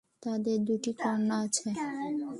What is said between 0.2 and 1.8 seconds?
তাদের দুটি কন্যা আছে।